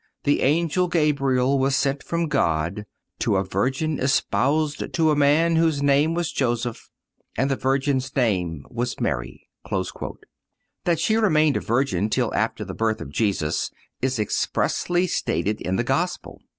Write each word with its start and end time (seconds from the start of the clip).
"The 0.23 0.41
Angel 0.41 0.87
Gabriel 0.87 1.59
was 1.59 1.75
sent 1.75 2.01
from 2.01 2.27
God... 2.27 2.87
to 3.19 3.35
a 3.35 3.43
Virgin 3.43 3.99
espoused 3.99 4.91
to 4.93 5.11
a 5.11 5.15
man 5.15 5.57
whose 5.57 5.83
name 5.83 6.15
was 6.15 6.31
Joseph,... 6.31 6.89
and 7.37 7.51
the 7.51 7.55
Virgin's 7.55 8.15
name 8.15 8.65
was 8.71 8.99
Mary."(221) 8.99 10.15
That 10.85 10.99
she 10.99 11.17
remained 11.17 11.57
a 11.57 11.61
Virgin 11.61 12.09
till 12.09 12.33
after 12.33 12.65
the 12.65 12.73
birth 12.73 12.99
of 12.99 13.11
Jesus 13.11 13.69
is 14.01 14.17
expressly 14.17 15.05
stated 15.05 15.61
in 15.61 15.75
the 15.75 15.83
Gospel. 15.83 16.41